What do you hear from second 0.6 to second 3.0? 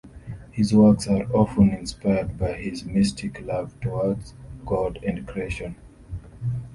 works are often inspired by his